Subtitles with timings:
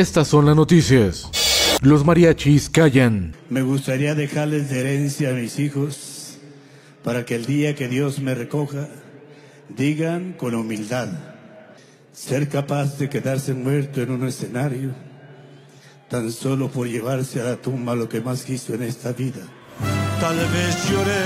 [0.00, 1.28] Estas son las noticias.
[1.82, 3.34] Los mariachis callan.
[3.50, 6.38] Me gustaría dejarles de herencia a mis hijos
[7.04, 8.88] para que el día que Dios me recoja
[9.68, 11.08] digan con humildad
[12.14, 14.94] ser capaz de quedarse muerto en un escenario
[16.08, 19.42] tan solo por llevarse a la tumba lo que más quiso en esta vida.
[20.18, 21.24] Tal vez lloré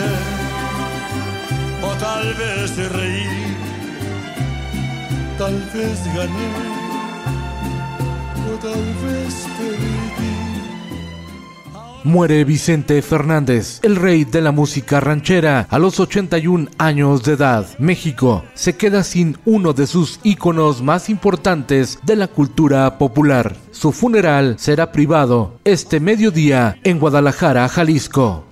[1.80, 3.27] o tal vez reí,
[5.39, 6.83] tal vez gané
[12.05, 17.66] Muere Vicente Fernández, el rey de la música ranchera, a los 81 años de edad.
[17.78, 23.56] México se queda sin uno de sus íconos más importantes de la cultura popular.
[23.70, 28.44] Su funeral será privado este mediodía en Guadalajara, Jalisco.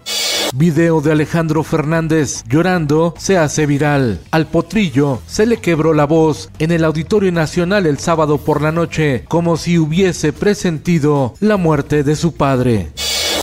[0.55, 4.21] Video de Alejandro Fernández llorando se hace viral.
[4.31, 8.71] Al potrillo se le quebró la voz en el Auditorio Nacional el sábado por la
[8.71, 12.91] noche, como si hubiese presentido la muerte de su padre.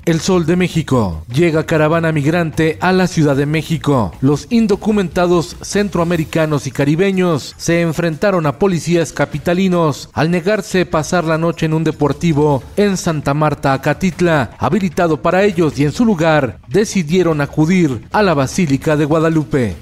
[0.10, 1.24] El Sol de México.
[1.32, 4.12] Llega caravana migrante a la Ciudad de México.
[4.22, 11.68] Los indocumentados centroamericanos y caribeños se enfrentaron a policías capitalinos al negarse pasar la noche
[11.68, 17.40] en un deportivo en Santa Marta, Acatitla, habilitado para ellos y en su lugar decidieron
[17.40, 19.76] acudir a la Basílica de Guadalupe.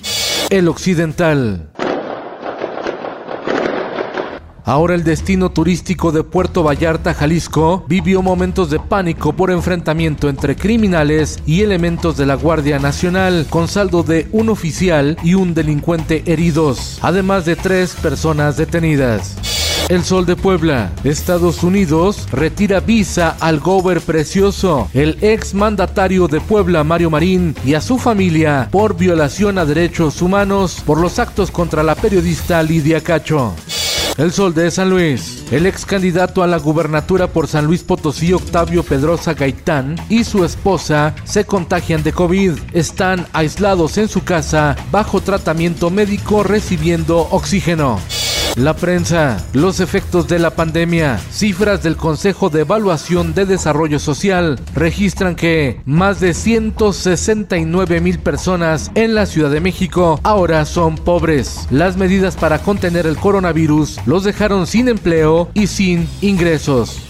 [0.49, 1.69] El Occidental.
[4.67, 10.57] Ahora el destino turístico de Puerto Vallarta, Jalisco, vivió momentos de pánico por enfrentamiento entre
[10.57, 16.21] criminales y elementos de la Guardia Nacional, con saldo de un oficial y un delincuente
[16.25, 19.37] heridos, además de tres personas detenidas.
[19.89, 20.91] El Sol de Puebla.
[21.05, 27.73] Estados Unidos retira visa al gober precioso, el ex mandatario de Puebla, Mario Marín, y
[27.73, 32.99] a su familia por violación a derechos humanos por los actos contra la periodista Lidia
[32.99, 33.55] Cacho.
[34.17, 35.43] El Sol de San Luis.
[35.51, 40.43] El ex candidato a la gubernatura por San Luis Potosí, Octavio Pedrosa Gaitán, y su
[40.43, 42.53] esposa se contagian de COVID.
[42.73, 47.99] Están aislados en su casa bajo tratamiento médico recibiendo oxígeno.
[48.57, 54.59] La prensa, los efectos de la pandemia, cifras del Consejo de Evaluación de Desarrollo Social
[54.73, 61.67] registran que más de 169 mil personas en la Ciudad de México ahora son pobres.
[61.69, 67.06] Las medidas para contener el coronavirus los dejaron sin empleo y sin ingresos.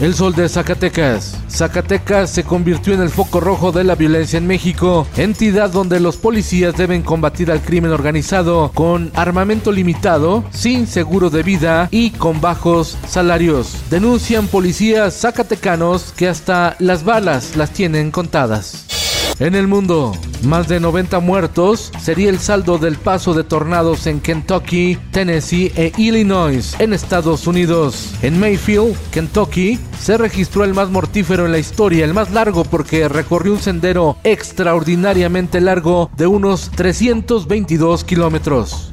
[0.00, 1.38] El sol de Zacatecas.
[1.48, 6.16] Zacatecas se convirtió en el foco rojo de la violencia en México, entidad donde los
[6.16, 12.40] policías deben combatir al crimen organizado con armamento limitado, sin seguro de vida y con
[12.40, 13.76] bajos salarios.
[13.88, 18.93] Denuncian policías zacatecanos que hasta las balas las tienen contadas.
[19.40, 20.12] En el mundo,
[20.44, 25.92] más de 90 muertos sería el saldo del paso de tornados en Kentucky, Tennessee e
[25.96, 28.14] Illinois, en Estados Unidos.
[28.22, 33.08] En Mayfield, Kentucky, se registró el más mortífero en la historia, el más largo porque
[33.08, 38.92] recorrió un sendero extraordinariamente largo de unos 322 kilómetros.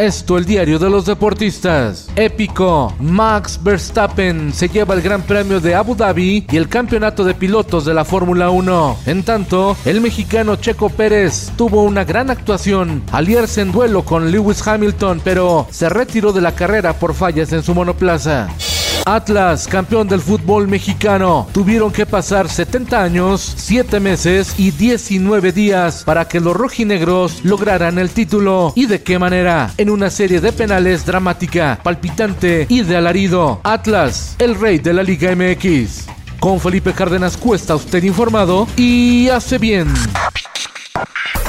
[0.00, 2.08] Esto el diario de los deportistas.
[2.16, 2.90] Épico.
[3.00, 7.84] Max Verstappen se lleva el Gran Premio de Abu Dhabi y el campeonato de pilotos
[7.84, 8.96] de la Fórmula 1.
[9.04, 14.30] En tanto, el mexicano Checo Pérez tuvo una gran actuación al irse en duelo con
[14.30, 18.48] Lewis Hamilton, pero se retiró de la carrera por fallas en su monoplaza.
[19.14, 26.04] Atlas, campeón del fútbol mexicano, tuvieron que pasar 70 años, 7 meses y 19 días
[26.04, 28.72] para que los rojinegros lograran el título.
[28.76, 29.72] ¿Y de qué manera?
[29.78, 33.60] En una serie de penales dramática, palpitante y de alarido.
[33.64, 36.06] Atlas, el rey de la Liga MX.
[36.38, 39.92] Con Felipe Cárdenas Cuesta, usted informado y hace bien.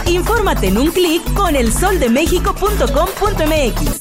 [0.08, 4.01] Infórmate en un clic con elsoldemexico.com.mx.